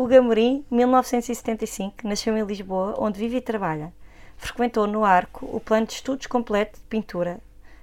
[0.00, 3.92] Hugo Amorim, 1975, nasceu em Lisboa, onde vive e trabalha.
[4.36, 7.40] Frequentou no Arco o plano de estudos completo de pintura,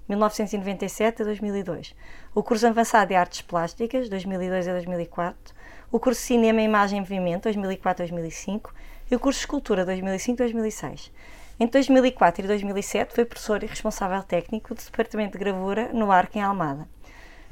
[0.08, 1.94] 1997 a 2002,
[2.34, 5.54] o curso avançado de artes plásticas, 2002 a 2004,
[5.92, 8.74] o curso cinema e imagem e movimento, 2004 a 2005
[9.12, 11.12] e o curso escultura, 2005 a 2006.
[11.60, 16.38] Entre 2004 e 2007 foi professor e responsável técnico do Departamento de Gravura no Arco
[16.38, 16.88] em Almada.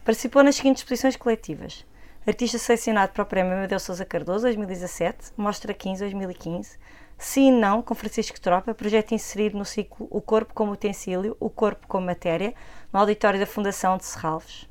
[0.05, 1.85] Participou nas seguintes exposições coletivas:
[2.25, 6.79] Artista selecionado para o Prémio Amadeu Sousa Cardoso 2017, Mostra 15 2015,
[7.17, 11.49] Sim e Não com Francisco Tropa, projeto inserido no ciclo O Corpo como Utensílio, O
[11.49, 12.53] Corpo como Matéria,
[12.93, 14.69] no auditório da Fundação de Serralves.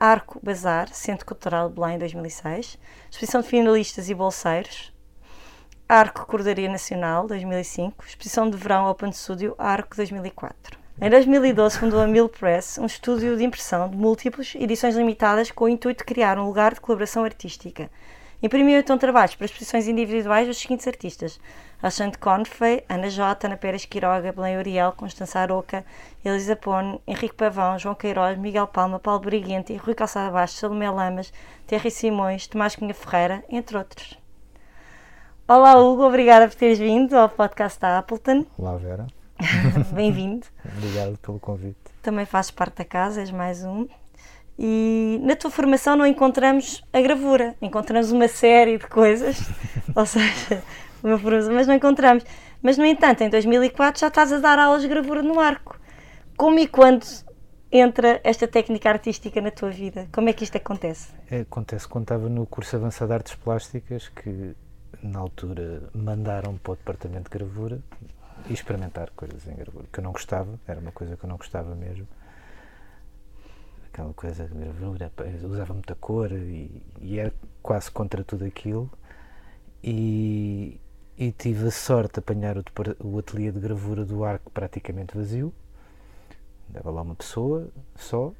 [0.00, 2.78] Arco Bazar, Centro Cultural de Belém 2006,
[3.10, 4.90] Exposição de Finalistas e Bolseiros,
[5.86, 10.83] Arco Cordaria Nacional 2005, Exposição de Verão Open Studio Arco 2004.
[11.00, 15.64] Em 2012 fundou a Mill Press, um estúdio de impressão de múltiplas edições limitadas com
[15.64, 17.90] o intuito de criar um lugar de colaboração artística.
[18.40, 21.40] Imprimiu então trabalhos para exposições individuais dos seguintes artistas:
[21.82, 25.84] Alexandre Confey, Ana Jota, Ana Pérez Quiroga, Belém Uriel, Constança Aroca,
[26.24, 31.32] Elisa Pone, Henrique Pavão, João Queiroz, Miguel Palma, Paulo Briguente, Rui Calçada Baixo, Salomé Lamas,
[31.66, 34.16] Terry Simões, Tomás Cunha Ferreira, entre outros.
[35.48, 38.46] Olá Hugo, obrigada por teres vindo ao podcast da Appleton.
[38.56, 39.08] Olá Vera.
[39.94, 40.46] Bem-vindo.
[40.76, 41.76] Obrigado pelo convite.
[42.02, 43.86] Também fazes parte da casa, és mais um.
[44.58, 49.36] E na tua formação não encontramos a gravura, encontramos uma série de coisas,
[49.94, 50.62] ou seja,
[51.02, 52.24] uma formação, mas não encontramos.
[52.62, 55.78] Mas, no entanto, em 2004 já estás a dar aulas de gravura no arco.
[56.36, 57.04] Como e quando
[57.70, 60.08] entra esta técnica artística na tua vida?
[60.12, 61.12] Como é que isto acontece?
[61.30, 64.54] É, acontece quando estava no curso avançado de artes plásticas, que
[65.02, 67.80] na altura mandaram para o departamento de gravura
[68.48, 71.36] e experimentar coisas em gravura, que eu não gostava, era uma coisa que eu não
[71.36, 72.06] gostava mesmo.
[73.86, 75.12] Aquela coisa de gravura,
[75.44, 78.90] usava muita cor e, e era quase contra tudo aquilo.
[79.82, 80.80] E,
[81.16, 82.64] e tive a sorte de apanhar o,
[83.00, 85.54] o ateliê de gravura do arco praticamente vazio.
[86.68, 88.32] Dava lá uma pessoa só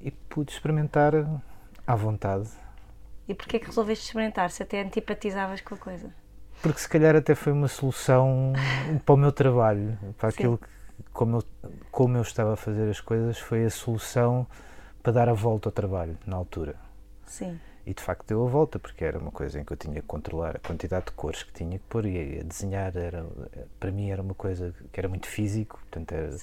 [0.00, 1.12] e pude experimentar
[1.86, 2.48] à vontade.
[3.28, 6.25] E porquê que resolveste experimentar, se até antipatizavas com a coisa?
[6.62, 8.52] Porque se calhar até foi uma solução
[9.04, 10.36] para o meu trabalho, para Sim.
[10.36, 10.66] aquilo que,
[11.12, 11.44] como eu,
[11.90, 14.46] como eu estava a fazer as coisas, foi a solução
[15.02, 16.74] para dar a volta ao trabalho na altura.
[17.24, 17.58] Sim.
[17.86, 20.06] E de facto deu a volta, porque era uma coisa em que eu tinha que
[20.06, 23.24] controlar a quantidade de cores que tinha que pôr e a desenhar era,
[23.78, 26.36] para mim era uma coisa que era muito físico, portanto era,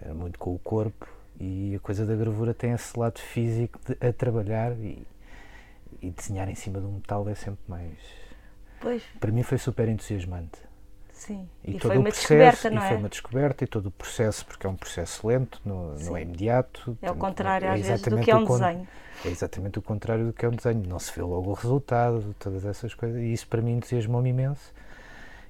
[0.00, 1.08] era muito com o corpo
[1.40, 5.04] e a coisa da gravura tem esse lado físico de, a trabalhar e,
[6.00, 7.98] e desenhar em cima de um metal é sempre mais
[8.84, 9.02] Pois.
[9.18, 10.58] Para mim foi super entusiasmante.
[11.10, 11.48] Sim.
[11.64, 12.84] E, e todo foi uma processo, descoberta, não é?
[12.84, 16.16] E foi uma descoberta e todo o processo, porque é um processo lento, não, não
[16.16, 16.98] é imediato.
[17.00, 18.86] É o contrário, às vezes, do que é um desenho.
[19.24, 20.86] É exatamente o contrário do que é um desenho.
[20.86, 23.18] Não se vê logo o resultado, todas essas coisas.
[23.22, 24.70] E isso para mim entusiasmou-me imenso.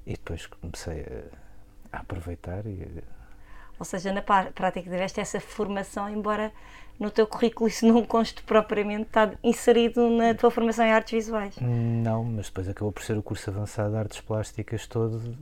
[0.07, 1.01] E depois comecei
[1.93, 3.03] a, a aproveitar e
[3.79, 6.53] ou seja, na prática tiveste essa formação, embora
[6.99, 11.57] no teu currículo isso não conste propriamente, está inserido na tua formação em artes visuais.
[11.61, 15.37] Não, mas depois acabou por ser o curso avançado de artes plásticas todo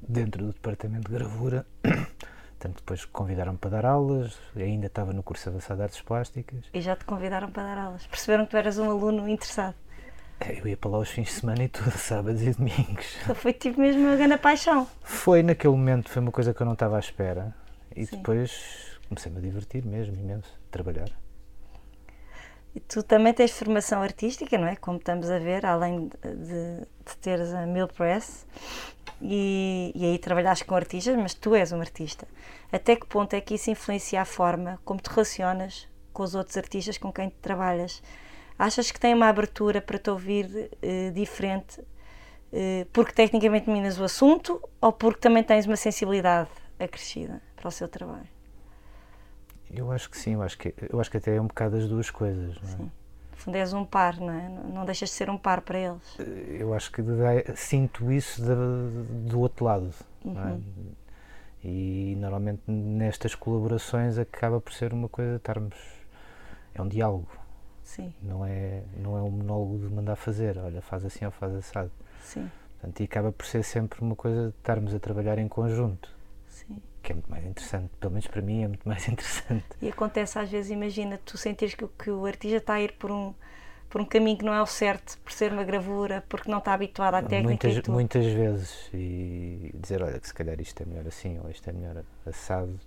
[0.00, 1.66] dentro do departamento de gravura.
[2.58, 6.64] Portanto, depois convidaram-me para dar aulas, ainda estava no curso avançado de artes plásticas.
[6.72, 8.06] E já te convidaram para dar aulas.
[8.06, 9.74] Perceberam que tu eras um aluno interessado.
[10.40, 13.16] É, eu ia para lá os fins de semana e tudo, sábados e domingos.
[13.22, 14.86] Então foi tipo mesmo uma grande paixão.
[15.02, 17.54] Foi naquele momento, foi uma coisa que eu não estava à espera.
[17.94, 18.16] E Sim.
[18.16, 21.10] depois comecei-me a divertir mesmo, imenso, trabalhar.
[22.74, 24.74] E tu também tens formação artística, não é?
[24.74, 28.44] Como estamos a ver, além de, de teres a Mill Press
[29.22, 32.26] e, e aí trabalhaste com artistas, mas tu és um artista.
[32.72, 36.56] Até que ponto é que isso influencia a forma como te relacionas com os outros
[36.56, 38.02] artistas com quem trabalhas?
[38.58, 44.04] Achas que tem uma abertura para te ouvir uh, diferente uh, porque tecnicamente dominas o
[44.04, 48.33] assunto ou porque também tens uma sensibilidade acrescida para o seu trabalho?
[49.76, 51.88] Eu acho que sim, eu acho que, eu acho que até é um bocado as
[51.88, 52.60] duas coisas.
[52.60, 52.76] Não é?
[52.76, 52.90] Sim.
[53.30, 54.48] No fundo és um par, não é?
[54.48, 56.18] Não deixas de ser um par para eles.
[56.18, 57.02] Eh, eu acho que
[57.56, 59.92] sinto isso de, do outro lado.
[60.24, 60.62] Uhum.
[61.62, 61.66] É?
[61.66, 65.76] E normalmente nestas colaborações acaba por ser uma coisa, estarmos.
[66.74, 67.44] É um diálogo
[67.84, 71.54] Sim, Não é, não é um monólogo de mandar fazer, olha, faz assim ou faz
[71.54, 71.92] assado.
[72.22, 76.10] sim, Portanto, e acaba por ser sempre uma coisa de estarmos a trabalhar em conjunto,
[76.48, 76.82] sim.
[77.04, 79.66] Que é muito mais interessante, pelo menos para mim é muito mais interessante.
[79.80, 82.92] E acontece às vezes, imagina, tu sentires que, o- que o artista está a ir
[82.98, 83.34] por um,
[83.90, 86.72] por um caminho que não é o certo, por ser uma gravura, porque não está
[86.74, 90.86] habituado à técnica muitas, e muitas vezes e dizer, olha, que se calhar isto é
[90.86, 92.78] melhor assim ou isto é melhor assado.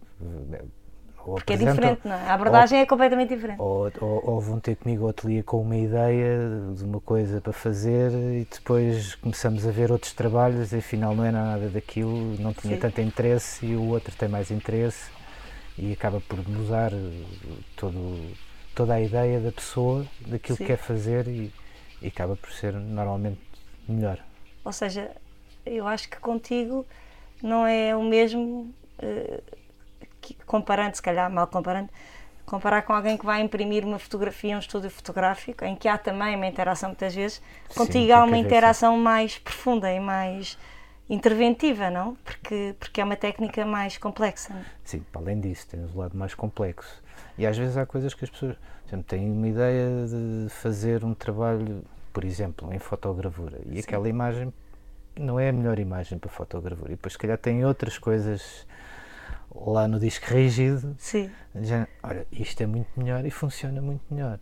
[1.28, 2.30] Ou Porque é diferente, não é?
[2.30, 3.60] A abordagem é completamente diferente.
[3.60, 6.40] Ou, ou, ou vão ter comigo ao ateliê com uma ideia
[6.74, 11.26] de uma coisa para fazer e depois começamos a ver outros trabalhos e afinal não
[11.26, 12.80] é nada daquilo, não tinha Sim.
[12.80, 15.12] tanto interesse e o outro tem mais interesse
[15.78, 16.98] e acaba por mudar eh,
[17.76, 18.32] todo,
[18.74, 20.64] toda a ideia da pessoa, daquilo Sim.
[20.64, 21.52] que quer fazer e,
[22.02, 23.40] e acaba por ser normalmente
[23.88, 24.18] melhor.
[24.64, 25.12] Ou seja,
[25.66, 26.86] eu acho que contigo
[27.44, 29.44] não é o mesmo, que-
[30.46, 31.90] comparando, se calhar mal comparando,
[32.46, 36.36] comparar com alguém que vai imprimir uma fotografia, um estúdio fotográfico, em que há também
[36.36, 40.58] uma interação muitas vezes, Sim, contigo tem há que uma interação mais profunda e mais
[41.10, 42.16] interventiva, não?
[42.24, 44.54] Porque, porque é uma técnica mais complexa.
[44.54, 44.62] não?
[44.84, 47.02] Sim, para além disso, tens o lado mais complexo.
[47.38, 51.04] E às vezes há coisas que as pessoas por exemplo, têm uma ideia de fazer
[51.04, 51.84] um trabalho,
[52.14, 53.80] por exemplo, em fotogravura, e Sim.
[53.80, 54.54] aquela imagem
[55.20, 56.92] não é a melhor imagem para fotogravura.
[56.92, 58.66] E depois, se calhar, tem outras coisas
[59.54, 60.96] lá no disco rígido.
[61.00, 64.40] Sim, Já, olha, isto é muito melhor e funciona muito melhor.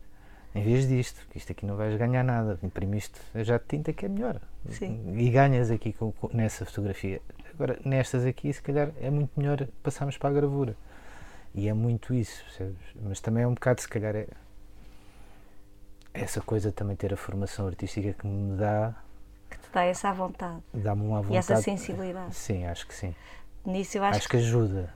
[0.54, 4.06] Em vez disto, que isto aqui não vais ganhar nada, imprimiste jato de tinta que
[4.06, 4.40] é melhor.
[4.70, 5.16] Sim.
[5.18, 7.22] E ganhas aqui com- com- nessa fotografia.
[7.54, 10.76] Agora, nestas aqui, se calhar, é muito melhor passarmos para a gravura.
[11.54, 12.78] E é muito isso, percebes?
[13.02, 14.28] Mas também é um bocado, se calhar, é
[16.14, 18.94] essa coisa também ter a formação artística que me dá,
[19.50, 21.34] que te dá essa vontade dá-me uma vontade.
[21.34, 22.34] e essa sensibilidade.
[22.36, 23.14] Sim, acho que sim.
[23.66, 24.94] Nisso eu acho, Acho, que ajuda.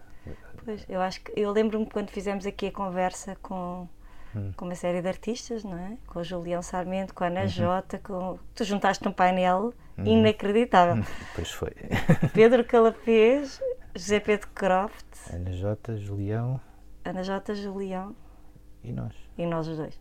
[0.63, 3.88] Pois, eu acho que eu lembro-me quando fizemos aqui a conversa com,
[4.36, 4.51] Hum.
[4.56, 5.98] com uma série de artistas, não é?
[6.06, 7.33] Com o Julião Sarmento, com a Uhum.
[7.38, 11.04] Ana Jota, com tu juntaste um painel inacreditável.
[11.33, 11.71] Pois foi.
[12.33, 13.60] Pedro Calapês,
[13.95, 16.62] José Pedro Croft, Ana Jota, Julião
[17.04, 18.16] Ana Jota, Julião
[18.83, 19.13] e nós.
[19.38, 20.00] e nós os dois.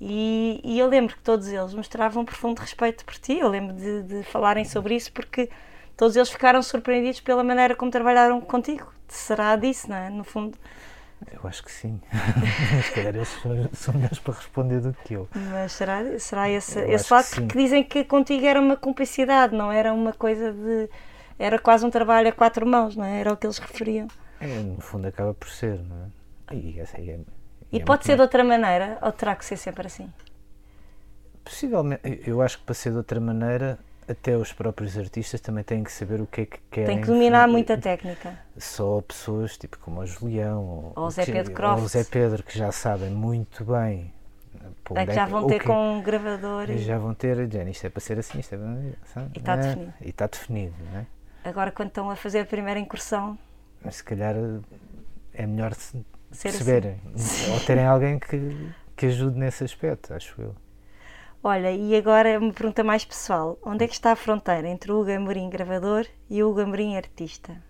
[0.00, 3.38] E, e eu lembro que todos eles mostravam um profundo respeito por ti.
[3.38, 5.48] Eu lembro de, de falarem sobre isso porque
[5.96, 8.92] todos eles ficaram surpreendidos pela maneira como trabalharam contigo.
[9.08, 10.10] Será disso, não é?
[10.10, 10.56] No fundo.
[11.32, 12.00] Eu acho que sim.
[12.84, 13.28] Se calhar eles
[13.72, 15.28] são- melhores para responder do que eu.
[15.34, 17.24] Mas será, será esse, Eu esse lado?
[17.30, 17.40] que.
[17.40, 20.90] Porque dizem que contigo era uma cumplicidade, não era uma coisa de.
[21.38, 23.20] Era quase um trabalho a quatro mãos, não é?
[23.20, 24.08] Era o que eles referiam.
[24.40, 26.10] É, no fundo acaba por ser, não
[26.50, 26.54] é?
[26.54, 27.20] E essa aí é.
[27.72, 30.12] E é pode ser de mais- outra maneira, ou terá que ser sempre assim?
[31.44, 33.78] Possivelmente, eu acho que para ser de outra maneira,
[34.08, 36.86] até os próprios artistas também têm que saber o que é que querem.
[36.94, 37.52] Tem que dominar fazer.
[37.52, 38.38] muito a técnica.
[38.56, 41.82] Só pessoas tipo como o Julião ou, Ou o Zé Pedro ou Croft.
[41.84, 44.12] o Zé Pedro que já sabem muito bem.
[44.84, 46.70] para É que já que- vão ter que- com um gravador.
[46.70, 46.78] E...
[46.78, 49.56] Já vão ter, Jenny, isto é para ser assim, isto é para- E está é,
[49.56, 49.94] definido.
[50.00, 51.06] E está definido, não é?
[51.44, 53.38] Agora, quando estão a fazer a primeira incursão,
[53.84, 54.34] Mas se calhar
[55.34, 55.96] é melhor se
[56.32, 56.42] assim.
[56.42, 57.00] perceberem.
[57.52, 60.54] Ou terem alguém que, que ajude nesse aspecto, acho eu.
[61.48, 63.56] Olha, e agora uma pergunta mais pessoal.
[63.64, 66.96] Onde é que está a fronteira entre o Hugo Amorim gravador e o Hugo Amorim
[66.96, 67.62] artista?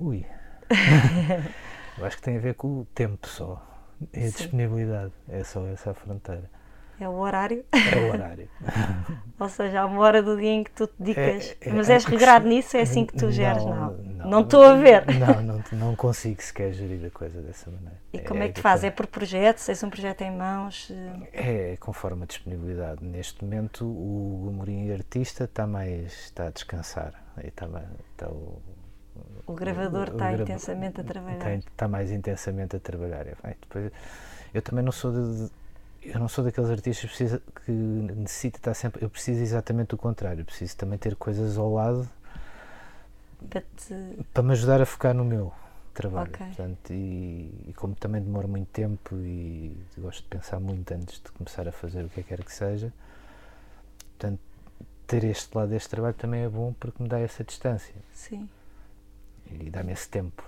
[0.00, 0.24] Ui.
[1.98, 3.60] eu acho que tem a ver com o tempo só.
[4.12, 4.30] E a Sim.
[4.30, 5.12] disponibilidade.
[5.28, 6.48] É só essa a fronteira.
[7.02, 7.64] É o horário?
[7.72, 8.48] É o horário.
[9.38, 11.56] Ou seja, há uma hora do dia em que tu te dedicas.
[11.60, 12.76] É- é- Mas é és regrado nisso?
[12.76, 13.64] É assim que tu geres?
[13.64, 14.12] Não.
[14.24, 15.04] Não estou a ver.
[15.18, 17.96] Não, não, não consigo sequer gerir a coisa dessa maneira.
[18.12, 18.84] E como é que tu fazes?
[18.84, 19.64] É por projeto?
[19.66, 20.92] Tens um projeto em mãos?
[21.32, 23.04] É conforme a disponibilidade.
[23.04, 27.12] Neste momento o Amorim artista está mais está a descansar.
[27.42, 27.66] E está,
[28.12, 28.62] está o,
[29.46, 31.36] O gravador o está intensamente a trabalhar.
[31.38, 33.26] Está, está mais intensamente a trabalhar.
[33.26, 33.90] É, depois,
[34.54, 35.52] eu também não sou de, de-
[36.04, 39.04] eu não sou daqueles artistas que, precisa, que necessita estar sempre.
[39.04, 40.40] Eu preciso exatamente do contrário.
[40.40, 42.08] Eu preciso também ter coisas ao lado
[43.48, 43.94] Para te...
[44.32, 45.52] para me ajudar a focar no meu
[45.94, 46.30] trabalho.
[46.30, 46.46] Ok.
[46.46, 51.30] Portanto, e, e como também demora muito tempo e gosto de pensar muito antes de
[51.32, 52.92] começar a fazer o que é que quer que seja,
[54.18, 54.40] portanto,
[55.06, 58.48] ter este lado deste trabalho também é bom porque me dá essa distância Sim.
[59.50, 60.42] e dá-me esse tempo.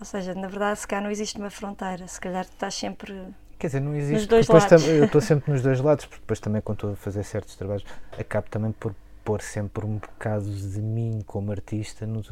[0.00, 2.08] Ou seja, na verdade, se cá não existe uma fronteira.
[2.08, 3.32] Se calhar tu estás sempre.
[3.62, 4.26] Quer dizer, não existe.
[4.26, 4.88] dois porque depois lados.
[4.88, 7.84] eu estou sempre nos dois lados, porque depois também quando estou a fazer certos trabalhos,
[8.18, 8.92] acabo também por
[9.24, 12.24] pôr sempre um bocado de mim como artista, no-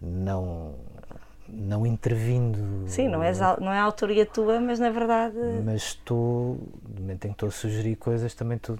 [0.00, 0.74] não,
[1.46, 2.88] não intervindo.
[2.88, 5.36] Sim, não, és, não é autoria tua, mas na verdade.
[5.62, 8.78] Mas estou, no momento em que estou a sugerir coisas, também estou,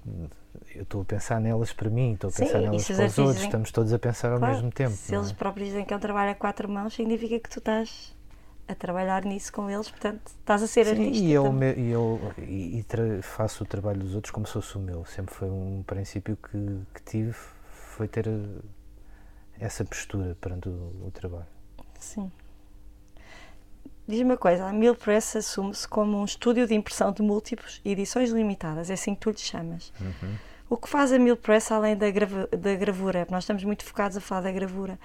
[0.75, 3.45] eu estou a pensar nelas para mim, estou a pensar nelas para os outros, em-
[3.47, 4.93] estamos todos a pensar ao Claro, mesmo tempo.
[4.97, 5.35] Se não eles é?
[5.35, 8.14] próprios dizem que é um trabalho a quatro mãos, significa que tu estás
[8.67, 11.25] a trabalhar nisso com eles, portanto, estás a ser Sim, artista.
[11.25, 14.77] e eu, me- e eu e, e faço o trabalho dos outros como se fosse
[14.77, 15.05] o meu.
[15.05, 17.33] Sempre foi um princípio que, que tive,
[17.71, 18.61] foi ter eh,
[19.61, 20.73] essa postura perante o,
[21.07, 21.47] o trabalho.
[21.99, 22.31] Sim.
[24.07, 27.91] Diz-me uma coisa, a Mill Press assume-se como um estúdio de impressão de múltiplos e
[27.93, 29.93] edições limitadas, é assim que tu lhe chamas.
[29.99, 30.35] Uhum.
[30.69, 33.27] O que faz a Mill Press além da, grava- da gravura?
[33.31, 34.99] Nós estamos muito focados a falar da gravura.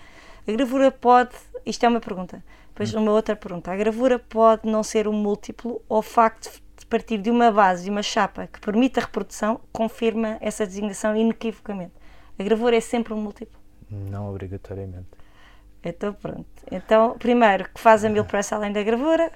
[0.47, 4.83] A gravura pode, isto é uma pergunta, depois uma outra pergunta, a gravura pode não
[4.83, 8.59] ser um múltiplo ou o facto de partir de uma base, de uma chapa que
[8.59, 11.93] permite a reprodução, confirma essa designação inequivocamente.
[12.37, 13.59] A gravura é sempre um múltiplo.
[13.89, 15.07] Não obrigatoriamente.
[15.83, 16.47] Então pronto.
[16.71, 19.31] Então, primeiro, o que faz a Mill Press além da gravura?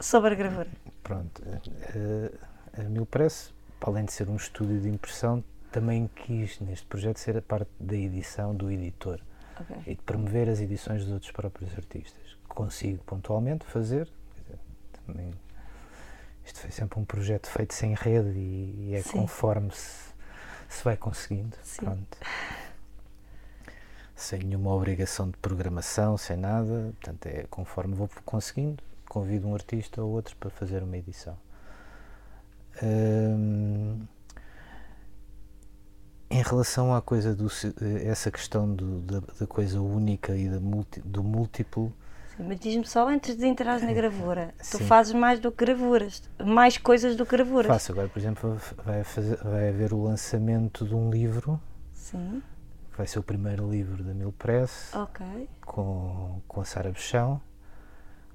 [0.00, 0.68] Sobre a gravura.
[1.02, 1.42] Pronto.
[2.76, 7.42] A Milpress, além de ser um estúdio de impressão, também quis neste projeto ser a
[7.42, 9.20] parte da edição do editor
[9.60, 9.76] Ok.
[9.86, 12.36] e de promover as edições dos outros próprios artistas.
[12.48, 14.08] Consigo pontualmente fazer.
[14.36, 14.58] dizer,
[15.06, 15.30] também,
[16.44, 19.12] isto foi sempre um projeto feito sem rede e, e é Sim.
[19.12, 20.12] conforme se,
[20.68, 21.56] se vai conseguindo.
[21.62, 21.84] Sim.
[21.84, 22.18] Pronto.
[24.16, 26.92] Sem nenhuma obrigação de programação, sem nada.
[27.00, 28.82] Portanto, é conforme vou conseguindo.
[29.08, 31.36] Convido um artista ou outro para fazer uma edição.
[32.82, 34.06] Hum,
[36.30, 41.00] em relação à coisa do eh, essa questão do- da, da coisa única e multi-
[41.00, 41.92] do múltiplo,
[42.36, 44.54] Sim, mas diz-me só antes de entrares na gravura.
[44.70, 44.86] Tu Sim.
[44.86, 47.66] fazes mais do que gravuras, mais coisas do que gravuras.
[47.66, 51.60] faço agora, por exemplo, vai, fazer, vai haver o lançamento de um livro,
[51.92, 52.40] Sim,
[52.92, 55.48] que vai ser o primeiro livro da Mil Press, ok.
[55.66, 57.40] com, com a Sara Bechão,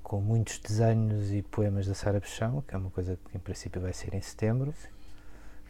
[0.04, 3.82] com muitos desenhos e poemas da Sara Bechão, que é uma coisa que em princípio
[3.82, 4.95] vai ser em setembro, que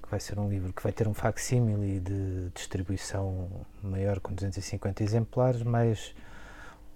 [0.09, 3.49] vai ser um livro que vai ter um facsímile de distribuição
[3.81, 6.13] maior com 250 exemplares, mais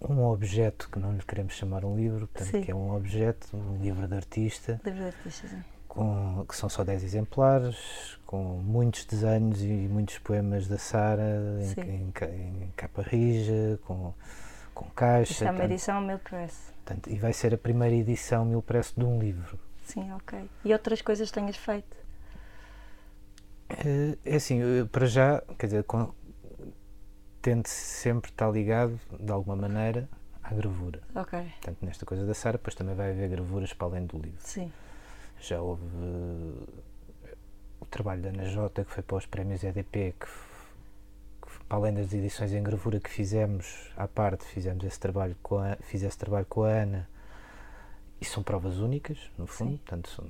[0.02, 2.62] um objeto que não lhe queremos chamar um livro, portanto Sim.
[2.64, 5.50] que é um objeto, um livro de artista, Livro de artistas.
[5.50, 5.64] sim.
[5.88, 11.22] com, que são só 10 exemplares, com muitos desenhos e muitos poemas da Sara
[11.78, 12.14] em, em
[12.64, 14.14] em capa rija, com,
[14.74, 15.32] com caixa.
[15.34, 16.74] Isto é uma portanto, edição Mill Press.
[16.86, 19.60] portanto, e vai ser a primeira edição mil preço de um livro.
[19.86, 20.48] Sim, ok.
[20.64, 21.98] E outras coisas tenhas feito?
[23.70, 24.60] Eh, É assim,
[24.92, 26.14] para já, quer dizer, com-
[27.42, 30.10] tente sempre estar ligado, de alguma maneira,
[30.44, 31.02] à gravura.
[31.16, 34.40] Ok, Portanto, nesta coisa da Sara, depois também vai haver gravuras para além do livro.
[34.40, 34.72] sim.
[35.42, 37.30] Já houve eh,
[37.80, 41.94] o trabalho da Ana Jota, que foi para os prémios EDP, que, que para além
[41.94, 46.18] das edições em gravura que fizemos à parte, fizemos esse trabalho com a, fiz esse
[46.18, 47.10] trabalho com a Ana,
[48.20, 49.78] e são provas únicas, no fundo, Sim.
[49.78, 50.26] portanto, são,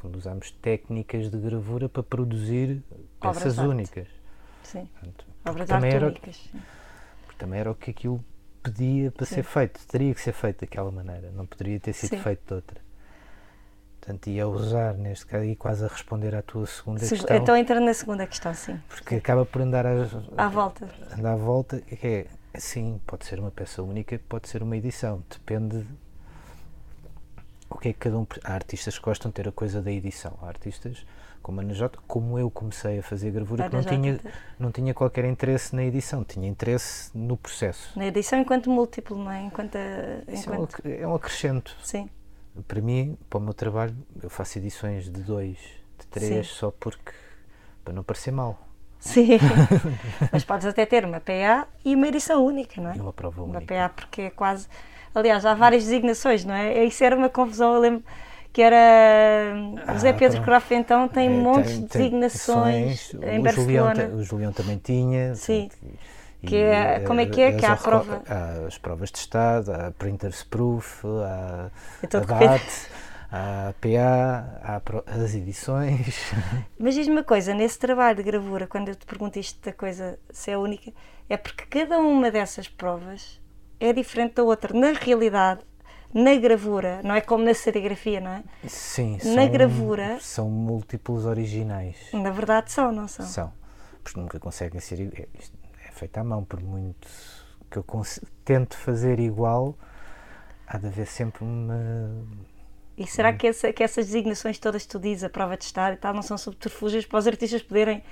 [0.00, 2.82] fundo usamos técnicas de gravura para produzir
[3.20, 4.06] Obras peças únicas.
[4.62, 4.86] Sim.
[4.94, 6.50] Portanto, Obras também era- únicas.
[7.26, 8.24] porque também era o que aquilo
[8.62, 9.36] pedia para Sim.
[9.36, 12.18] ser feito, teria que ser feito daquela maneira, não poderia ter sido Sim.
[12.22, 12.80] feito de outra.
[14.00, 17.56] Portanto, ia usar, neste caso, e quase a responder à tua segunda Segu- questão, Então
[17.56, 18.80] entrando na segunda questão, sim.
[18.88, 19.90] porque acaba por andar a,
[20.36, 20.88] À volta.
[21.16, 22.26] andar à volta, que é,
[22.58, 25.84] sim, pode ser uma peça única, pode ser uma edição, depende
[27.70, 28.26] o que é que cada um.
[28.44, 31.04] Há artistas que gostam de ter a coisa da edição, há artistas
[31.40, 34.20] como a Ana como eu comecei a fazer gravura, que não tinha,
[34.58, 37.96] não tinha qualquer interesse na edição, tinha interesse no processo.
[37.98, 39.42] Na edição enquanto múltiplo, não é?
[39.44, 39.76] Enquanto.
[39.76, 40.74] É um, enquanto...
[40.74, 41.74] ac- é um acrescento.
[41.82, 42.10] Sim,
[42.66, 45.56] Para mim, para o meu trabalho, eu faço edições de dois,
[45.98, 46.54] de três, Sim.
[46.54, 47.12] só porque.
[47.84, 48.58] para não parecer mal.
[48.98, 49.38] sim.
[50.32, 52.94] Mas podes até ter uma PA e uma edição única, não é?
[52.94, 53.74] Uma prova Uma única.
[53.74, 54.68] PA porque é quase.
[55.14, 56.84] Aliás, há várias designações, não é?
[56.84, 58.02] Isso era uma confusão, eu lembro
[58.52, 58.76] que era.
[59.86, 60.44] Ah, José Pedro pronto.
[60.44, 63.94] Croft então tem É, montes tem- de tem designações edições, em o Julião, Barcelona.
[64.10, 65.34] ta- o Julião também tinha.
[65.34, 65.68] Sim.
[65.68, 65.98] portanto,
[66.46, 67.52] Que é- como é que é?
[67.52, 71.68] Que há prova- há as provas de Estado, há Printers Proof, há
[72.02, 72.62] Então, a DAT,
[73.32, 76.30] há a PA, há pro- as edições.
[76.78, 80.16] Mas diz-me uma coisa, nesse trabalho de gravura, quando eu te pergunto isto da coisa
[80.30, 80.92] se é única,
[81.28, 83.40] é porque cada uma dessas provas
[83.80, 84.72] é diferente da outra.
[84.78, 85.60] Na realidade,
[86.12, 88.42] na gravura, não é como na serigrafia, não é?
[88.66, 91.96] Sim, Na são- gravura- São múltiplos originais.
[92.12, 93.26] Na verdade são, não são?
[93.26, 93.52] São.
[94.02, 95.00] Porque nunca conseguem ser.
[95.18, 95.28] É,
[95.86, 97.06] é feito à mão, por muito
[97.70, 97.84] que eu
[98.44, 99.74] tento fazer igual,
[100.66, 102.24] há de haver sempre uma.
[102.96, 105.92] E será que, essa- que essas designações todas que tu dizes, a prova de estar
[105.92, 108.02] e tal, não são subterfúgios para os artistas poderem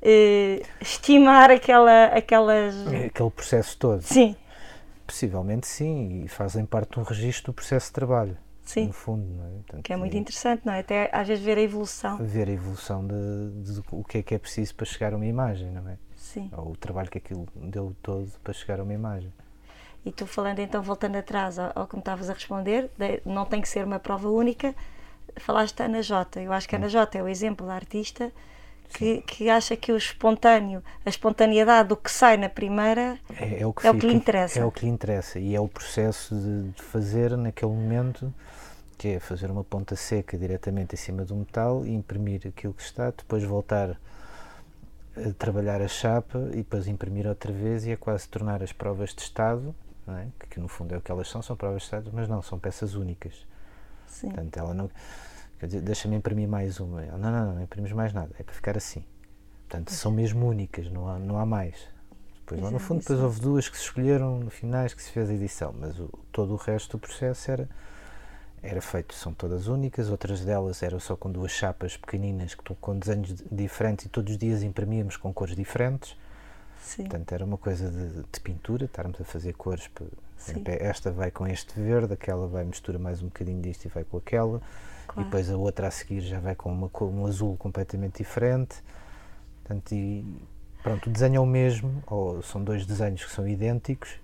[0.00, 2.74] eh, estimar aquela, aquelas.
[2.86, 4.00] aquele processo todo?
[4.02, 4.34] Sim,
[5.10, 8.36] Possivelmente sim, e fazem parte de um registro do processo de trabalho.
[8.62, 8.86] Sim.
[8.86, 9.50] No fundo, não é?
[9.50, 10.78] Portanto, que é muito interessante, não é?
[10.78, 12.16] Até às vezes ver a evolução.
[12.18, 15.26] Ver a evolução de, de o que é que é preciso para chegar a uma
[15.26, 15.98] imagem, não é?
[16.14, 16.48] Sim.
[16.56, 19.32] Ou o trabalho que aquilo deu todo para chegar a uma imagem.
[20.06, 23.44] E tu falando então, voltando atrás ao, ao que me estavas a responder, de, não
[23.44, 24.72] tem que ser uma prova única,
[25.38, 26.40] falaste da Ana Jota.
[26.40, 28.30] Eu acho que a Ana Jota é o exemplo da artista
[28.92, 33.66] que, que, acha que o espontâneo, a espontaneidade do que sai na primeira é, é
[33.66, 34.60] o, que, é fica, o que lhe interessa.
[34.60, 38.32] É o que lhe interessa e é o processo de, de fazer naquele momento
[38.98, 42.82] que é fazer uma ponta seca diretamente em cima do metal e imprimir aquilo que
[42.82, 43.98] está, depois voltar
[45.16, 49.14] a trabalhar a chapa e depois imprimir outra vez e é quase tornar as provas
[49.14, 49.74] de estado,
[50.06, 50.26] é?
[50.38, 52.42] que, que, no fundo é o que elas são, são provas de estado, mas não,
[52.42, 53.46] são peças únicas.
[54.06, 54.28] Sim.
[54.28, 54.90] Portanto, ela não.
[55.60, 57.02] Quer dizer, deixa-me imprimir mais uma.
[57.02, 59.04] Não, não, não, não imprimes mais nada, é para ficar assim.
[59.68, 61.76] Portanto, são mesmo únicas, não há, não há mais.
[62.40, 65.30] Depois, lá no fundo, depois houve duas que se escolheram no finais que se fez
[65.30, 67.68] a edição, mas o, todo o resto do processo era
[68.62, 73.42] era feito, são todas únicas, outras delas eram só com duas chapas pequeninas com desenhos
[73.50, 76.14] diferentes e todos os dias imprimíamos com cores diferentes.
[76.82, 77.04] Sim.
[77.04, 79.88] Portanto, era uma coisa de, de pintura, estarmos a fazer cores.
[80.66, 84.16] Esta vai com este verde, aquela vai mistura mais um bocadinho disto e vai com
[84.16, 84.60] aquela,
[85.12, 85.20] claro.
[85.20, 88.76] e depois a outra a seguir já vai com uma, um azul completamente diferente.
[89.62, 90.24] Portanto, e,
[90.82, 94.18] pronto, o desenho é o mesmo, ou são dois desenhos que são idênticos,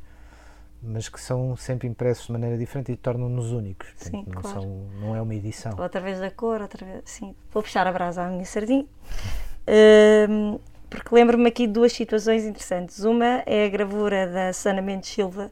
[0.82, 3.88] mas que são sempre impressos de maneira diferente e tornam-nos únicos.
[3.90, 4.60] Portanto, sim, não, claro.
[4.60, 5.72] são, não é uma edição.
[5.78, 7.02] Outra vez da cor, outra vez.
[7.04, 8.86] Sim, vou puxar a brasa à minha sardinha.
[9.68, 13.00] Um, porque lembro-me aqui de duas situações interessantes.
[13.00, 15.50] Uma é a gravura da Sana Mendes Silva,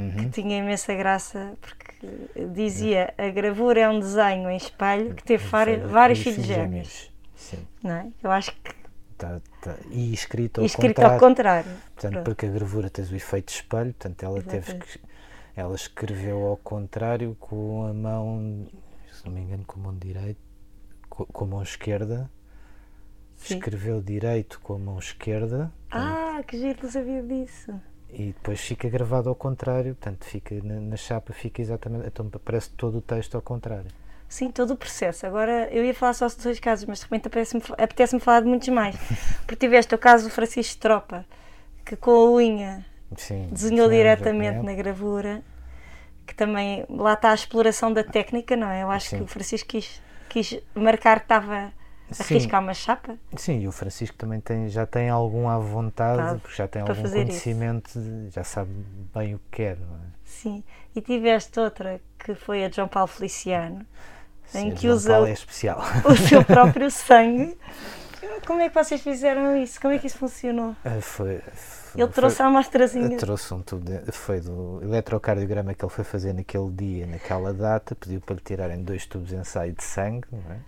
[0.00, 0.16] uhum.
[0.16, 5.46] que tinha imensa graça, porque dizia a gravura é um desenho em espelho que teve
[5.46, 7.12] vários, vários filhos gêmeos.
[7.34, 7.66] Sim.
[7.82, 8.06] Não é?
[8.22, 8.80] Eu acho que
[9.20, 11.12] Tá, tá, e escrito ao e escrito contrário.
[11.12, 11.70] ao contrário.
[11.94, 12.24] Portanto, Pronto.
[12.24, 15.00] porque a gravura tens o efeito de espelho, portanto, ela teve Exatamente.
[15.54, 18.66] Ela escreveu ao contrário com a mão,
[19.12, 20.40] se não me engano, com a mão direita,
[21.10, 22.30] com, com a mão esquerda.
[23.36, 23.56] Sim.
[23.56, 25.70] Escreveu direito com a mão esquerda.
[25.90, 27.78] Ah, que giro, não sabia disso.
[28.12, 32.06] E depois fica gravado ao contrário, portanto, fica na, na chapa, fica exatamente.
[32.06, 33.90] Então parece todo o texto ao contrário.
[34.28, 35.26] Sim, todo o processo.
[35.26, 38.46] Agora, eu ia falar só de dois casos, mas de repente apetece-me apetece falar de
[38.46, 38.96] muitos mais.
[39.46, 41.26] Porque tiveste o caso do Francisco Tropa,
[41.84, 45.42] que com a unha Sim, desenhou sim, diretamente na gravura,
[46.24, 48.84] que também, lá está a exploração da técnica, não é?
[48.84, 49.16] Eu acho Sim.
[49.18, 51.72] que o Francisco quis, quis marcar que estava
[52.10, 52.34] a Sim.
[52.34, 53.16] riscar uma chapa.
[53.36, 56.82] Sim, e o Francisco também tem, já tem algum à vontade, Tá, porque já tem
[56.82, 58.70] algum conhecimento, de- já sabe
[59.14, 59.72] bem o que quer.
[59.76, 59.76] É?
[60.24, 60.64] Sim.
[60.94, 63.86] E tiveste outra, que foi a de João Paulo Feliciano,
[64.54, 65.34] em Sim, que João usa é
[66.04, 67.56] o seu próprio sangue.
[68.46, 69.80] Como é que vocês fizeram isso?
[69.80, 70.74] Como é que isso funcionou?
[70.84, 73.16] Ah, foi, foi- Ele trouxe foi- a amostrazinha.
[73.16, 77.94] trouxe um tubo, de- foi do eletrocardiograma que ele foi fazer naquele dia, naquela data,
[77.94, 80.58] pediu para lhe tirarem dois tubos de ensaio de sangue, não é?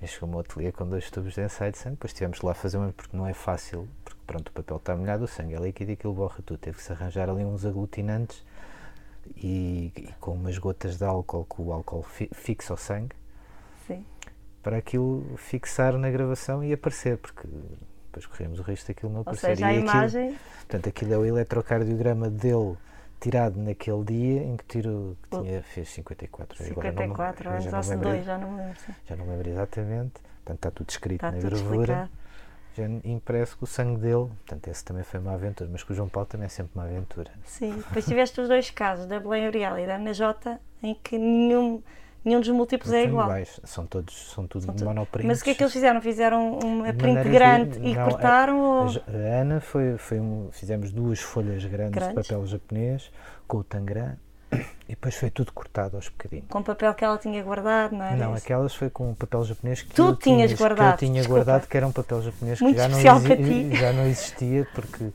[0.00, 2.54] E chegou ao ateliê com dois tubos de ensaio de sangue, depois tivemos lá a
[2.54, 5.58] fazer uma, porque não é fácil, porque pronto, o papel está molhado, o sangue é
[5.58, 8.44] líquido e aquilo borra tudo, teve que se arranjar ali uns aglutinantes
[9.36, 13.14] e, e com umas gotas de álcool, que o álcool fi, fixa o sangue,
[13.88, 14.04] Sim.
[14.62, 17.46] para aquilo fixar na gravação e aparecer, porque
[18.06, 19.56] depois corremos o risco daquilo não Ou aparecer.
[19.56, 20.38] seja, a aquilo- imagem.
[20.58, 22.76] Portanto, aquilo é o eletrocardiograma dele
[23.20, 26.64] tirado naquele dia em que tirou, que tinha, fez 54.
[26.70, 28.56] Agora não me- 54 eu anos, já não ou se lembro- dois, já não me
[28.62, 28.78] lembro.
[29.06, 30.12] Já não lembro exatamente.
[30.44, 31.80] Portanto, está tudo escrito Está na tudo gravura.
[31.92, 32.10] explicado.
[32.76, 34.28] Já impresso com o sangue dele.
[34.46, 35.68] Portanto, esse também foi uma aventura.
[35.72, 37.30] Mas com o João Paulo também é sempre uma aventura.
[37.44, 41.18] Sim, depois tiveste os dois casos, da Belém Uriel e da Ana Jota, em que
[41.18, 41.82] nenhum,
[42.24, 43.26] nenhum dos múltiplos é igual.
[43.26, 43.60] iguais.
[43.64, 45.26] São todos são tudo São monoprints.
[45.26, 46.00] Mas o que é que eles fizeram?
[46.00, 48.56] Fizeram uma De print grande de- e não, cortaram?
[48.56, 48.88] A, ou...
[48.88, 52.08] A Ana foi, foi um, fizemos duas folhas grandes, Grandes.
[52.22, 53.10] de papel japonês
[53.46, 54.16] com o tangram
[54.50, 56.46] e depois foi tudo cortado aos bocadinhos.
[56.48, 58.16] Com papel que ela tinha guardado, não é?
[58.16, 58.44] Não, Desse?
[58.44, 61.20] aquelas foi com um papel japonês que Tu eu tinhas tinha, guardado, que eu tinha
[61.20, 61.44] desculpa.
[61.44, 62.98] guardado, que era um papel japonês Muito que já não,
[63.76, 65.12] já não existia porque,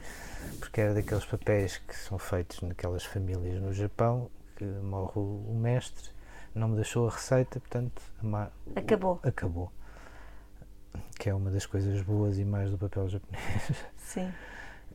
[0.59, 6.09] porque era daqueles papéis que são feitos naquelas famílias no Japão que morre o mestre,
[6.55, 8.01] não me deixou a receita, portanto
[8.75, 9.19] Acabou.
[9.23, 9.71] acabou.
[11.19, 13.71] Que é uma das coisas boas e mais do papel japonês.
[13.97, 14.31] Sim.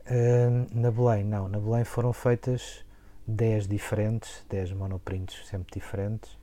[0.09, 1.47] Ahm, na Belém, não.
[1.47, 2.83] Na Belém foram feitas
[3.27, 6.37] 10 diferentes, 10 monoprints sempre diferentes.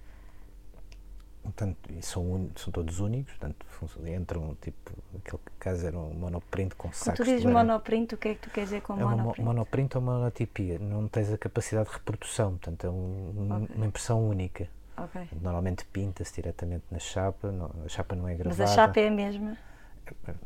[1.43, 3.65] Portanto, são, são todos únicos, portanto,
[4.05, 8.29] entram, tipo, aquele caso era um monoprint com Quando sacos tu dizes monoprint, o que
[8.31, 9.45] é que tu queres dizer com É uma mo- monoprint?
[9.47, 13.77] monoprint ou monotipia, não tens a capacidade de reprodução, portanto, é um- um- Ok.
[13.77, 14.69] uma impressão única.
[14.97, 15.29] Ok.
[15.43, 18.65] Normalmente pinta-se diretamente na chapa, não- a chapa não é Mas gravada.
[18.65, 19.57] a chapa é a mesma.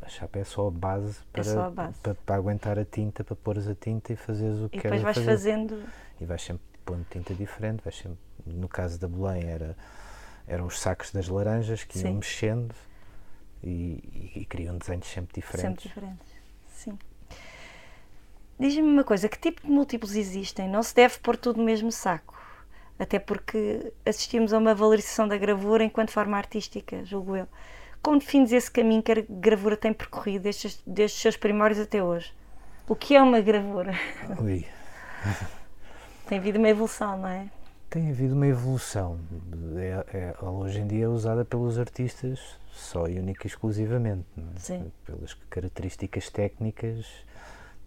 [0.01, 1.99] A chapa é só a base para, só a base.
[2.01, 4.99] Para, para aguentar a tinta, para pôres a tinta e fazeres o que E queres
[4.99, 5.27] depois vais fazer.
[5.51, 5.83] fazendo.
[6.19, 9.77] E vais sempre pondo tinta diferente, vais sempre, no caso da Belém era,
[10.47, 12.15] eram os sacos das laranjas que iam Sim.
[12.15, 12.73] mexendo
[13.61, 15.83] e, e, e criam desenhos sempre diferentes.
[15.83, 16.33] Sempre diferentes.
[16.71, 16.97] Sim.
[18.59, 20.67] Diz-me uma coisa, que tipo de múltiplos existem?
[20.67, 22.39] Não se deve pôr tudo no mesmo saco.
[23.01, 27.47] Até porque assistimos a uma valorização da gravura enquanto forma artística, julgo eu.
[27.99, 32.03] Como defines esse caminho que a gravura tem percorrido desde, desde os seus primórdios até
[32.03, 32.31] hoje?
[32.87, 33.95] O que é uma gravura?
[34.39, 34.67] Ui.
[36.27, 37.49] Tem havido uma evolução, não é?
[37.89, 39.19] Tem havido uma evolução.
[39.77, 40.05] É,
[40.39, 42.39] é, hoje em dia é usada pelos artistas
[42.71, 44.27] só e única e exclusivamente.
[44.37, 44.59] É?
[44.59, 44.91] Sim.
[45.05, 47.07] Pelas características técnicas,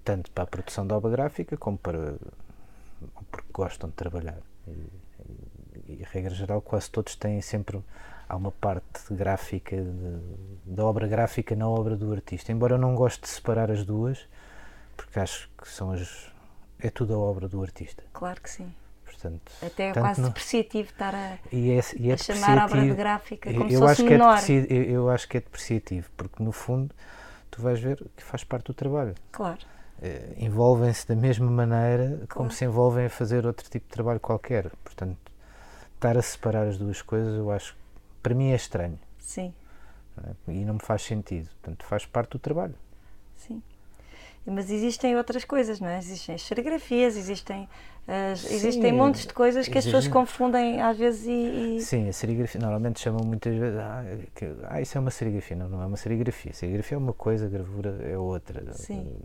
[0.05, 2.17] tanto para a produção da obra gráfica como para.
[3.31, 4.39] porque gostam de trabalhar.
[6.15, 7.83] Regra geral, quase todos têm sempre.
[8.29, 10.21] Há uma parte gráfica de,
[10.65, 12.53] da obra gráfica na obra do artista.
[12.53, 14.27] Embora eu não goste de separar as duas,
[14.97, 16.33] porque acho que são as.
[16.79, 18.05] é tudo a obra do artista.
[18.13, 18.73] Claro que sim.
[19.05, 20.29] Portanto, Até é quase não...
[20.29, 23.71] depreciativo estar a, e é, e é a chamar a obra de gráfica como eu,
[23.71, 24.45] se fosse acho menor.
[24.45, 26.95] Que é eu, acho que é depreciativo, porque no fundo
[27.51, 29.15] tu vais ver que faz parte do trabalho.
[29.33, 29.61] Claro.
[29.99, 32.29] Uh, envolvem-se da mesma maneira claro.
[32.29, 34.71] como se envolvem a fazer outro tipo de trabalho qualquer.
[34.83, 35.24] Portanto,
[36.05, 37.75] estar a separar as duas coisas, eu acho,
[38.23, 38.99] para mim é estranho.
[39.19, 39.55] Sim.
[40.47, 41.49] E não me faz sentido.
[41.63, 42.75] Portanto, faz parte do trabalho.
[43.37, 43.63] Sim.
[44.47, 45.99] Mas existem outras coisas, não é?
[45.99, 47.67] Existem as serigrafias, existem,
[48.07, 51.81] as, Sim, existem montes de coisas que as pessoas confundem às vezes e, e...
[51.81, 55.57] Sim, a serigrafia, normalmente chamam muitas vezes, ah, que, ah, isso é uma serigrafia.
[55.57, 56.53] Não, não é uma serigrafia.
[56.53, 58.75] serigrafia é uma coisa, a gravura é outra.
[58.75, 59.17] Sim.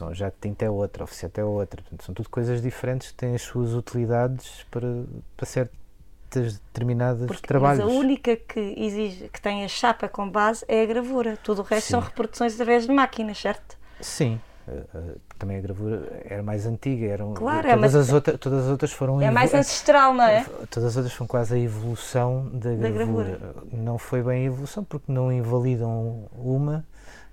[0.00, 1.80] A já de tinta é outra, offset é outra.
[1.82, 5.04] Portanto, são tudo coisas diferentes que têm as suas utilidades para,
[5.36, 7.84] para certas determinadas Porque, trabalhos.
[7.84, 11.38] Mas a única que exige, que tem a chapa com base é a gravura.
[11.42, 11.90] Tudo o resto Sim.
[11.92, 13.78] são reproduções através de máquinas, certo?
[14.00, 18.64] Sim, uh, também a gravura era mais antiga, eram claro, todas, é as outras, todas
[18.64, 20.44] as outras foram é mais ancestral, não é?
[20.70, 23.38] Todas as outras foram quase a evolução da, da gravura.
[23.38, 23.66] gravura.
[23.72, 26.84] Não foi bem a evolução porque não invalidam uma,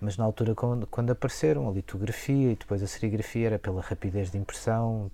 [0.02, 4.32] mas na altura quando, quando apareceram a litografia e depois a serigrafia era pela rapidez
[4.32, 5.12] de impressão,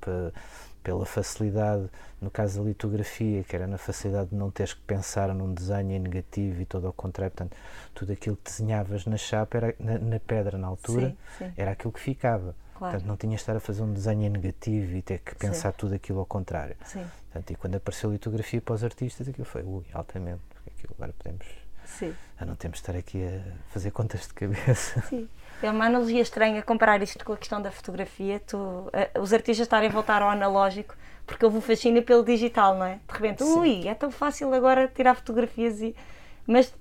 [0.82, 1.90] pela facilidade,
[2.22, 5.92] no caso da litografia, que era na facilidade de não teres que pensar num desenho
[5.92, 7.58] em negativo e todo ao contrário, portanto,
[7.94, 11.54] tudo aquilo que desenhavas na chapa, era, na, na pedra na altura, sim, sim.
[11.58, 12.56] era aquilo que ficava.
[12.78, 12.94] Claro.
[12.94, 15.72] Portanto, não tinhas de estar a fazer um desenho em negativo e ter que pensar
[15.72, 15.78] sim.
[15.78, 16.78] tudo aquilo ao contrário.
[16.86, 17.04] Sim.
[17.26, 21.12] Portanto, e quando apareceu a litografia para os artistas, aquilo foi, ui, altamente, aquilo agora
[21.18, 21.67] podemos...
[21.88, 22.14] Sim.
[22.40, 25.02] Ah, não temos de estar aqui a fazer contas de cabeça.
[25.10, 25.28] Sim.
[25.64, 28.40] É uma analogia estranha comparar isto com a questão da fotografia.
[28.46, 30.96] Tu, uh, os artistas estarem a voltar ao analógico
[31.26, 33.00] porque houve um fascínio pelo digital, não é?
[33.08, 33.60] De repente, Sim.
[33.60, 35.96] ui, é tão fácil agora tirar fotografias e.
[36.46, 36.72] Mas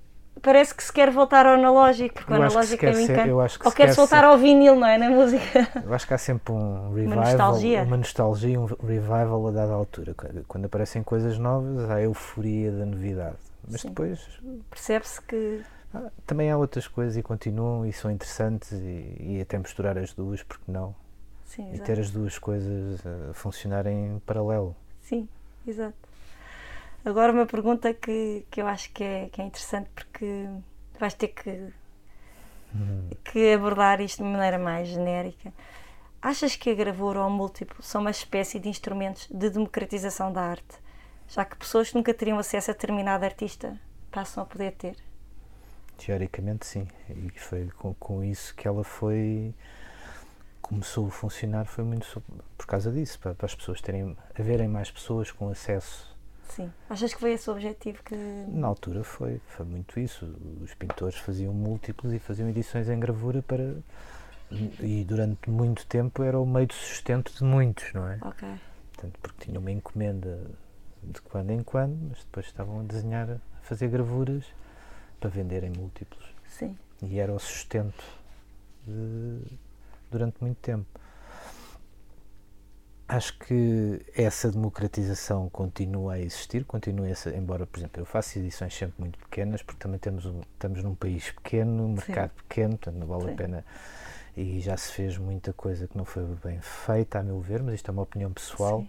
[0.43, 3.29] parece que se quer voltar ao analógico, porque Eu o analógico é um encanto.
[3.29, 4.99] eu acho que Ou se quer voltar ser- ao vinil, não é?
[4.99, 5.69] Na música.
[5.83, 7.83] Eu acho que há sempre um revival, nostalgia.
[7.83, 10.15] uma nostalgia, um revival a dada altura.
[10.47, 13.37] Quando aparecem coisas novas, há a euforia da novidade.
[13.71, 13.89] Mas Sim.
[13.89, 15.63] depois Percebe-se que.
[15.95, 20.13] ah, também há outras coisas e continuam e são interessantes e, e até misturar as
[20.13, 20.95] duas, porque não?
[21.45, 24.75] Sim, E ter as duas coisas a funcionarem em paralelo.
[25.03, 25.29] Sim,
[25.67, 25.97] exato.
[27.05, 30.49] Agora uma pergunta que, que eu acho que é, que é interessante porque
[30.99, 31.73] vais ter que,
[33.25, 35.53] que abordar isto de maneira mais genérica.
[36.21, 40.43] Achas que a gravura ou o múltiplo são uma espécie de instrumentos de democratização da
[40.43, 40.77] arte,
[41.29, 43.79] já que pessoas que nunca teriam acesso a determinado artista
[44.11, 44.97] passam a poder ter?
[45.99, 46.89] Teoricamente, sim.
[47.09, 49.55] E foi com, com isso que ela foi.
[50.61, 52.23] começou a funcionar, foi muito
[52.57, 54.17] por causa disso, para, para as pessoas terem.
[54.39, 56.17] haverem mais pessoas com acesso
[56.49, 56.73] Sim.
[56.89, 58.15] Achas que foi esse o objetivo que.
[58.15, 60.27] Na altura foi, foi muito isso.
[60.63, 63.75] Os pintores faziam múltiplos e faziam edições em gravura para.
[64.81, 68.19] E durante muito tempo era o meio de sustento de muitos, não é?
[68.23, 68.49] Ok.
[68.93, 70.41] Portanto, porque tinham uma encomenda
[71.07, 74.45] de quando em quando, mas depois estavam a desenhar, a fazer gravuras
[75.21, 76.25] para vender em múltiplos.
[76.49, 76.77] Sim.
[77.03, 78.05] E era o sustento
[78.87, 79.59] de-
[80.11, 80.87] durante muito tempo.
[83.09, 88.75] Acho que essa democratização continua a existir, continua essa, embora, por exemplo, eu faço edições
[88.75, 92.97] sempre muito pequenas, porque também temos um, estamos num país pequeno, um mercado pequeno, portanto
[92.97, 93.33] não vale Sim.
[93.33, 93.65] a pena.
[94.37, 97.77] E já se fez muita coisa que não foi bem feita, a meu ver, mas
[97.77, 98.89] isto é uma opinião pessoal Sim.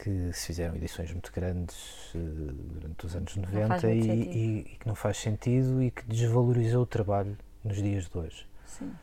[0.00, 4.62] Que se fizeram edições muito grandes eh, durante os anos faz 90 e, e- e
[4.78, 8.94] que não faz sentido e que desvalorizou o trabalho nos dias de hoje, Sim.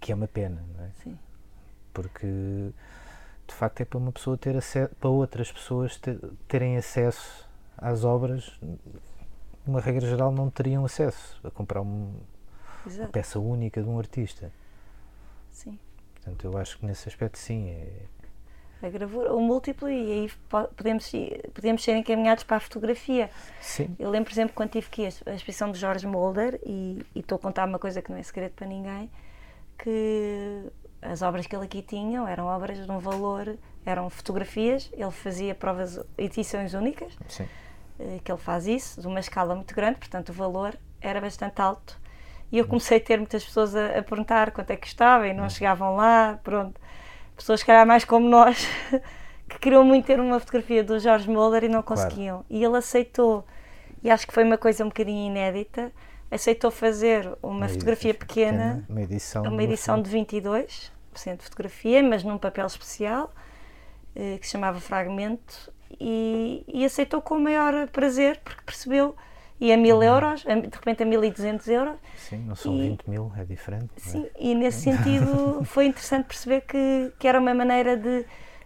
[0.00, 0.90] que é uma pena, não é?
[1.04, 1.18] Sim.
[1.92, 2.26] Porque
[3.46, 8.02] de facto é para uma pessoa ter acesso, para outras pessoas ter- terem acesso às
[8.02, 8.58] obras,
[9.66, 12.14] uma regra geral não teriam acesso a comprar um-
[12.86, 14.50] uma peça única de um artista.
[15.50, 15.78] Sim.
[16.14, 18.06] Portanto, eu acho que nesse aspecto sim, é,
[18.82, 23.30] A gravura, o múltiplo, e aí po- podemos, ir- podemos ser encaminhados para a fotografia.
[23.60, 27.00] sim, Eu lembro, por exemplo, quando tive aqui a a exposição de Jorge Mulder, e
[27.14, 29.08] e estou a contar uma coisa que não é segredo para ninguém,
[29.78, 35.10] que as obras que ele aqui tinha eram obras de um valor, eram fotografias, ele
[35.10, 37.46] fazia provas, edições únicas, Sim.
[37.98, 41.60] eh, que ele faz isso, de uma escala muito grande, portanto o valor era bastante
[41.60, 42.00] alto.
[42.52, 45.32] E eu comecei a ter muitas pessoas a, a perguntar quanto é que custava e
[45.32, 46.80] não chegavam lá, pronto.
[47.42, 48.68] Pessoas que eram mais como nós,
[49.50, 52.02] que queriam muito ter uma fotografia do Jorge Mulder e não Claro.
[52.02, 52.44] conseguiam.
[52.48, 53.44] E ele aceitou,
[54.00, 55.90] e acho que foi uma coisa um bocadinho inédita,
[56.30, 59.42] aceitou fazer uma fotografia pequena, Uma edição.
[59.42, 60.90] uma edição de 22%
[61.38, 63.34] de fotografia, mas num papel especial,
[64.14, 69.16] eh, que se chamava Fragmento, e, e aceitou com o maior prazer, porque percebeu,
[69.64, 69.82] e a Uhum.
[69.82, 73.44] mil euros, a- de repente a 1200 euros, Sim, não são e- 20 mil, é
[73.44, 73.90] diferente.
[73.96, 74.00] é?
[74.00, 78.24] sim, e nesse sentido foi interessante perceber que, que era uma maneira de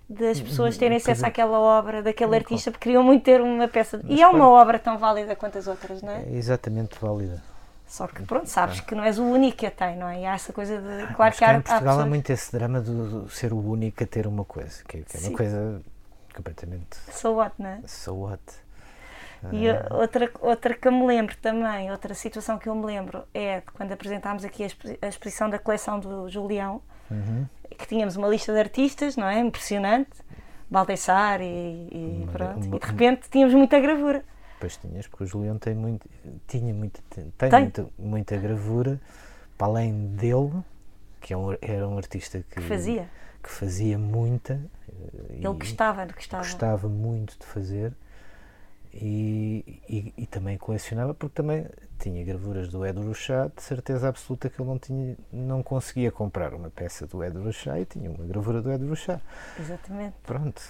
[0.09, 1.29] das pessoas terem acesso é.
[1.29, 4.97] àquela obra daquele artista porque queriam muito ter uma peça e é uma obra tão
[4.97, 6.23] válida quanto as outras, não é?
[6.23, 7.43] É exatamente válida.
[7.89, 10.21] Só que pronto, sabes que não és o único que a tem, não é?
[10.21, 11.07] E há essa coisa de.
[11.15, 13.59] Claro Mas que há, em há Portugal há pessoas- muito esse drama do ser o
[13.59, 15.29] único a ter uma coisa, que, que é Sim.
[15.29, 15.83] uma coisa
[16.35, 17.81] completamente So what, não é?
[17.87, 18.41] so what.
[19.53, 23.25] E Ah, outra, outra que eu me lembro também, outra situação que eu me lembro
[23.35, 27.47] é de quando apresentámos aqui a, expo- a exposição da coleção do Julião, uhum.
[27.79, 29.39] que tínhamos uma lista de artistas, não é?
[29.41, 30.11] Impressionante.
[30.69, 31.45] Baldessar e,
[31.93, 32.67] e Uma- pronto.
[32.67, 34.25] uma- E de repente tínhamos muita gravura.
[34.55, 36.09] Depois tinhas, porque o Julião tem muito,
[36.49, 37.61] tinha muito, tem, Tem.
[37.61, 39.01] Muita, muita gravura,
[39.57, 40.53] para além dele,
[41.21, 43.09] que é um- era um artista que, Que fazia.
[43.43, 44.55] que fazia muita.
[44.89, 46.43] eh, Ele gostava, gostava.
[46.43, 47.93] gostava muito de fazer
[49.01, 51.67] e, e, e também colecionava porque também
[51.99, 56.55] tinha gravuras do Ed Rochá, de certeza absoluta que ele não, tinha, não conseguia comprar
[56.55, 59.21] uma peça do Ed Rochá e tinha uma gravura do Ed Rochá.
[59.59, 60.15] Exatamente.
[60.23, 60.63] Pronto.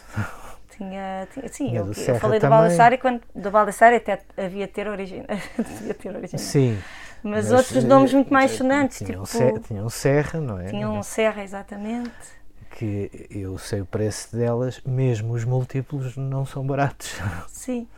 [0.71, 2.59] Tinha, tinha, sim, Tinha eu, eu falei do também.
[2.59, 6.39] Baldessari quando do Baldessari até havia ter devia ter original.
[6.39, 6.79] Sim.
[7.23, 10.67] Mas, outros nomes muito mais sonantes, tinha, tipo, um Serra, tinha um Serra, não é?
[10.67, 12.37] tinha um Serra, exatamente.
[12.71, 17.19] Que eu sei o preço delas, mesmo os múltiplos não são baratos.
[17.49, 17.89] Sim.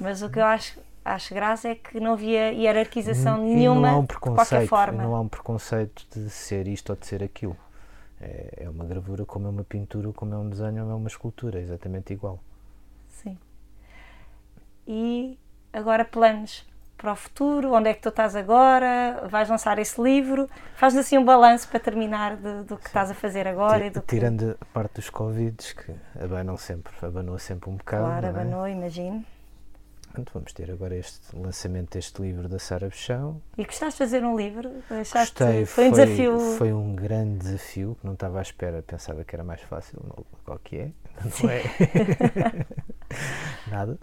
[0.00, 3.88] Mas o que eu acho, acho graça é que não havia hierarquização E nenhuma não
[3.96, 5.02] há um de qualquer forma.
[5.02, 7.56] não há um preconceito de ser isto ou de ser aquilo.
[8.20, 11.08] É, é uma gravura como é uma pintura, como é um desenho ou é uma
[11.08, 12.38] escultura, é exatamente igual.
[13.08, 13.36] Sim.
[14.86, 15.38] E
[15.72, 16.64] agora planos
[16.96, 19.26] para o futuro, onde é que tu estás agora?
[19.28, 20.48] Vais lançar esse livro?
[20.76, 23.90] Faz assim um balanço para terminar de- do que estás a fazer agora Ti- e
[23.90, 24.06] do que...
[24.16, 28.04] Tirando a parte dos Covids, que abanam sempre, abanou sempre um bocado.
[28.04, 28.28] Claro, é?
[28.30, 29.24] abanou, imagino.
[30.14, 33.42] Portanto, vamos ter agora este lançamento deste livro da Sara Bechão.
[33.58, 34.70] E gostaste de fazer um livro?
[34.88, 36.38] Achaste, Gostei, foi um desafio.
[36.56, 40.24] Foi um grande desafio que não estava à espera, pensava que era mais fácil, não,
[40.44, 40.90] qual que é,
[41.42, 41.62] não é?
[43.68, 43.98] Nada.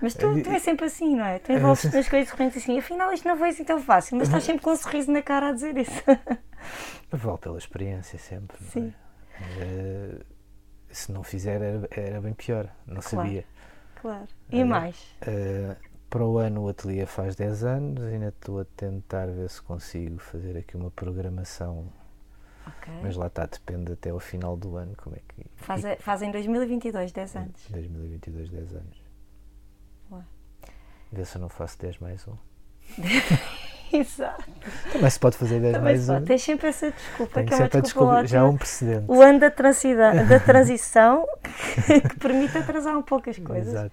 [0.00, 1.38] Mas tu, tu és sempre assim, não é?
[1.38, 4.44] Tu envolves nas coisas repente assim, afinal isto não foi assim tão fácil, mas estás
[4.44, 6.02] sempre com um sorriso na cara a dizer isso.
[7.12, 8.94] Vale pela experiência sempre, não Sim.
[9.38, 9.62] é?
[9.62, 10.18] Eh,
[10.90, 13.26] se não fizer era, era bem pior, não Claro.
[13.28, 13.44] sabia.
[14.02, 14.26] Claro.
[14.50, 14.64] E É.
[14.64, 14.96] mais?
[15.22, 15.76] Eh,
[16.10, 20.18] para o ano o ateliê faz 10 anos, ainda estou a tentar ver se consigo
[20.18, 21.88] fazer aqui uma programação,
[22.66, 22.92] Ok.
[23.02, 25.46] mas lá está, depende até ao final do ano, como é que...
[25.56, 27.66] Faz, faz em 2022, 10 anos.
[27.70, 29.02] 2022, 10 anos.
[30.10, 30.26] Boa.
[31.10, 32.36] Vê se eu não faço 10 mais um.
[33.92, 34.44] Exato.
[34.92, 36.24] Também se pode fazer 10 Também mais só, um.
[36.24, 38.48] tens sempre essa desculpa, Tenho que é uma desculpa já ótima.
[38.54, 39.04] um precedente.
[39.08, 39.48] O ano da,
[40.28, 41.26] da transição
[42.10, 43.68] que permite atrasar um pouco as coisas.
[43.74, 43.92] Exato.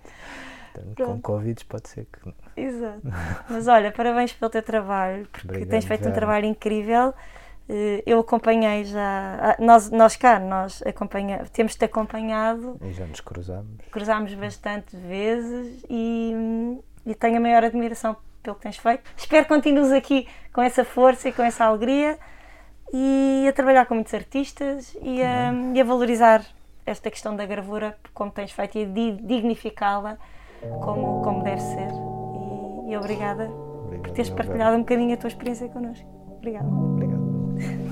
[0.73, 1.21] Portanto, com.
[1.21, 2.33] Covid pode ser que.
[2.61, 3.01] Exato.
[3.49, 6.15] Mas olha, parabéns pelo teu trabalho, porque Obrigado, tens feito um Vera.
[6.15, 7.13] trabalho incrível.
[7.67, 13.19] Eh, Eu acompanhei já, ah, nós, nós cá, nós acompanha, temos-te acompanhado, E já nos
[13.21, 13.77] cruzamos.
[13.91, 19.03] cruzámos bastante vezes e, e tenho a maior admiração pelo que tens feito.
[19.17, 22.17] Espero que continues aqui com essa força e com essa alegria
[22.93, 26.43] e a trabalhar com muitos artistas e a, e a valorizar
[26.85, 30.17] esta questão da gravura como tens feito e dignificá-la
[30.81, 31.89] como, como deve ser.
[32.87, 34.43] E, e obrigada por Obrigado, teres Vera.
[34.43, 36.07] partilhado um bocadinho a tua experiência connosco.
[36.37, 36.67] Obrigada.
[36.67, 37.88] Obrigado.